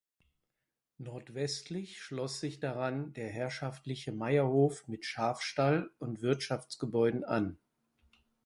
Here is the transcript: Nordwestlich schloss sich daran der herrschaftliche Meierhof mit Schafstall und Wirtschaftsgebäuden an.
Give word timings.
Nordwestlich 0.97 2.01
schloss 2.01 2.39
sich 2.39 2.59
daran 2.59 3.13
der 3.13 3.29
herrschaftliche 3.29 4.11
Meierhof 4.11 4.87
mit 4.87 5.05
Schafstall 5.05 5.91
und 5.99 6.23
Wirtschaftsgebäuden 6.23 7.23
an. 7.23 7.59